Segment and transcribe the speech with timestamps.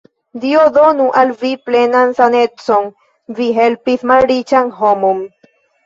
[0.45, 2.91] Dio donu al vi plenan sanecon!
[3.41, 5.27] vi helpis malriĉan homon.